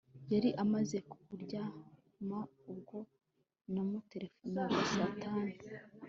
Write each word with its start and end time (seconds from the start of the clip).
Yari 0.33 0.49
amaze 0.63 0.97
kuryama 1.23 2.39
ubwo 2.71 2.97
namuterefonaga 3.73 4.79
saa 4.93 5.11
tanu 5.23 5.55